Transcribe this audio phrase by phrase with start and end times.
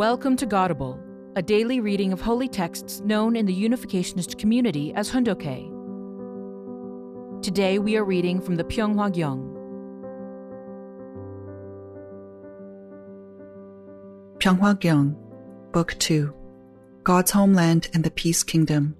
[0.00, 0.98] Welcome to Godible,
[1.36, 5.68] a daily reading of holy texts known in the Unificationist community as Hoondokhae.
[7.42, 9.42] Today we are reading from the Pyeonghwa Gyeong.
[14.38, 15.16] Pyeonghwa Gyeong,
[15.70, 16.32] Book 2
[17.04, 18.96] God's Homeland and the Peace Kingdom.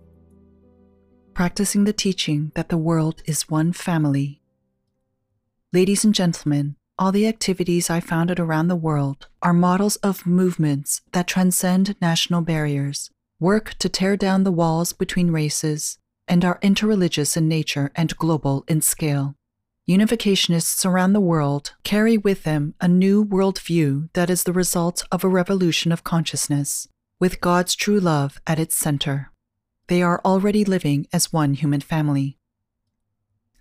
[1.32, 4.42] Practicing the teaching that the world is one family.
[5.72, 11.00] Ladies and gentlemen, all the activities I founded around the world are models of movements
[11.12, 15.96] that transcend national barriers, work to tear down the walls between races,
[16.28, 19.34] and are interreligious in nature and global in scale.
[19.88, 25.24] Unificationists around the world carry with them a new worldview that is the result of
[25.24, 26.86] a revolution of consciousness,
[27.18, 29.32] with God's true love at its center.
[29.88, 32.36] They are already living as one human family.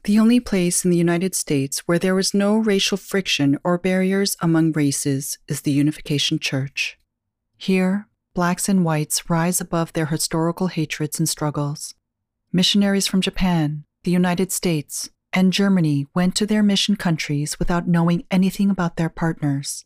[0.03, 4.37] The only place in the United States where there is no racial friction or barriers
[4.41, 6.97] among races is the Unification Church.
[7.57, 11.93] Here, blacks and whites rise above their historical hatreds and struggles.
[12.53, 18.23] Missionaries from Japan, the United States, and Germany went to their mission countries without knowing
[18.31, 19.85] anything about their partners.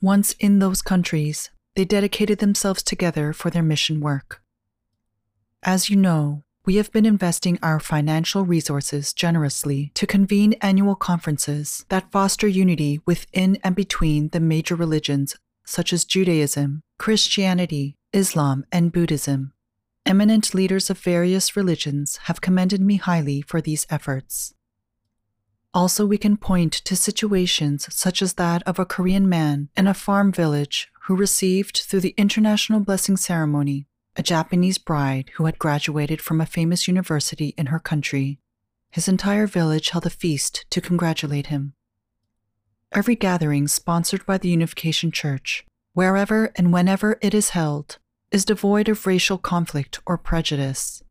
[0.00, 4.42] Once in those countries, they dedicated themselves together for their mission work.
[5.62, 11.86] As you know, we have been investing our financial resources generously to convene annual conferences
[11.88, 18.92] that foster unity within and between the major religions such as Judaism, Christianity, Islam, and
[18.92, 19.52] Buddhism.
[20.04, 24.54] Eminent leaders of various religions have commended me highly for these efforts.
[25.72, 29.94] Also, we can point to situations such as that of a Korean man in a
[29.94, 33.86] farm village who received, through the International Blessing Ceremony,
[34.20, 38.38] a Japanese bride who had graduated from a famous university in her country.
[38.90, 41.72] His entire village held a feast to congratulate him.
[42.92, 47.96] Every gathering sponsored by the Unification Church, wherever and whenever it is held,
[48.30, 51.02] is devoid of racial conflict or prejudice.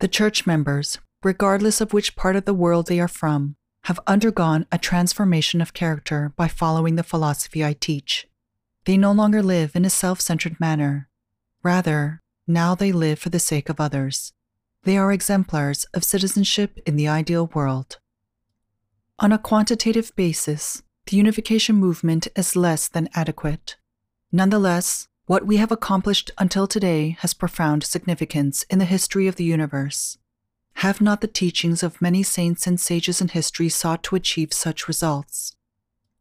[0.00, 4.66] The church members, regardless of which part of the world they are from, have undergone
[4.70, 8.28] a transformation of character by following the philosophy I teach.
[8.84, 11.08] They no longer live in a self centered manner.
[11.62, 12.20] Rather,
[12.52, 14.32] now they live for the sake of others.
[14.84, 17.98] They are exemplars of citizenship in the ideal world.
[19.18, 23.76] On a quantitative basis, the unification movement is less than adequate.
[24.32, 29.44] Nonetheless, what we have accomplished until today has profound significance in the history of the
[29.44, 30.18] universe.
[30.74, 34.88] Have not the teachings of many saints and sages in history sought to achieve such
[34.88, 35.54] results?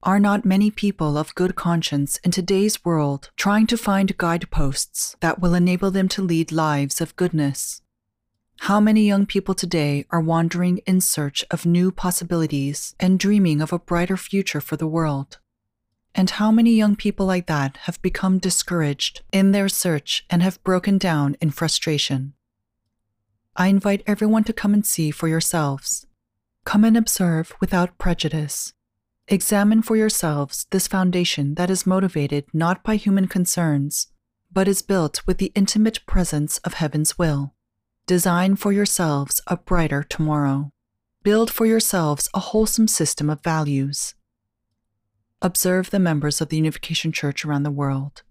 [0.04, 5.42] Are not many people of good conscience in today's world trying to find guideposts that
[5.42, 7.82] will enable them to lead lives of goodness?
[8.62, 13.74] How many young people today are wandering in search of new possibilities and dreaming of
[13.74, 15.38] a brighter future for the world?
[16.16, 20.64] And how many young people like that have become discouraged in their search and have
[20.64, 22.36] broken down in frustration?
[23.58, 26.08] I invite everyone to come and see for yourselves.
[26.64, 28.74] Come and observe without prejudice
[29.32, 34.08] Examine for yourselves this foundation that is motivated not by human concerns,
[34.52, 37.54] but is built with the intimate presence of Heaven's will.
[38.08, 40.72] Design for yourselves a brighter tomorrow.
[41.22, 44.16] Build for yourselves a wholesome system of values.
[45.44, 48.24] Observe the members of the Unification Church around the world.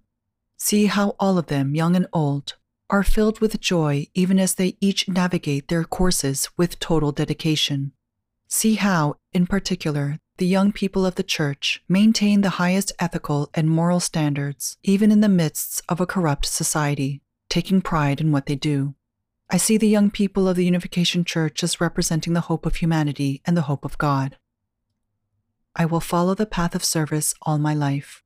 [0.56, 2.56] See how all of them, young and old,
[2.90, 7.92] are filled with joy even as they each navigate their courses with total dedication.
[8.48, 13.68] See how, in particular, the young people of the Church maintain the highest ethical and
[13.68, 18.54] moral standards, even in the midst of a corrupt society, taking pride in what they
[18.54, 18.94] do.
[19.50, 23.42] I see the young people of the Unification Church as representing the hope of humanity
[23.44, 24.38] and the hope of God.
[25.74, 28.22] I will follow the path of service all my life.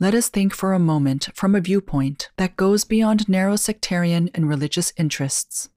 [0.00, 4.48] Let us think for a moment from a viewpoint that goes beyond narrow sectarian and
[4.48, 5.68] religious interests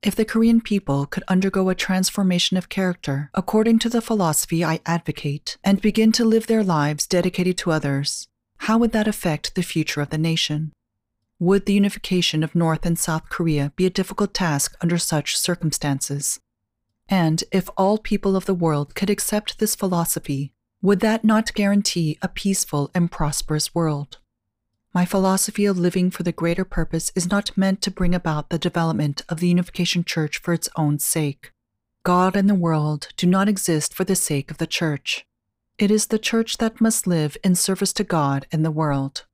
[0.00, 4.80] if the Korean people could undergo a transformation of character according to the philosophy I
[4.86, 8.28] advocate and begin to live their lives dedicated to others,
[8.58, 10.72] how would that affect the future of the nation?
[11.40, 16.38] Would the unification of North and South Korea be a difficult task under such circumstances?
[17.08, 22.18] And if all people of the world could accept this philosophy, would that not guarantee
[22.22, 24.18] a peaceful and prosperous world?
[24.94, 28.58] My philosophy of living for the greater purpose is not meant to bring about the
[28.58, 31.52] development of the Unification Church for its own sake.
[32.04, 35.26] God and the world do not exist for the sake of the Church.
[35.78, 39.26] It is the Church that must live in service to God and the world.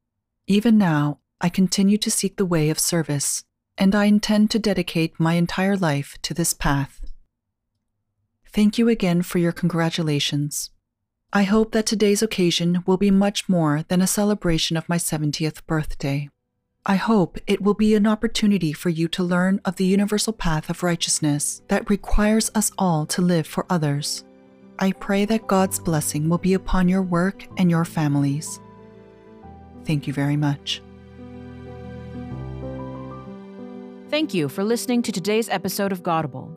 [0.46, 3.44] Even now, I continue to seek the way of service,
[3.78, 7.00] and I intend to dedicate my entire life to this path.
[8.52, 10.70] Thank you again for your congratulations.
[11.36, 15.66] I hope that today's occasion will be much more than a celebration of my 70th
[15.66, 16.30] birthday.
[16.86, 20.70] I hope it will be an opportunity for you to learn of the universal path
[20.70, 24.22] of righteousness that requires us all to live for others.
[24.78, 28.60] I pray that God's blessing will be upon your work and your families.
[29.84, 30.82] Thank you very much.
[34.08, 36.56] Thank you for listening to today's episode of Godible.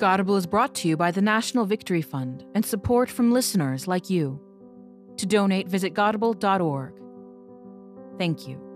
[0.00, 4.08] Godible is brought to you by the National Victory Fund and support from listeners like
[4.08, 4.40] you.
[5.18, 6.94] To donate, visit godible.org.
[8.18, 8.69] Thank you.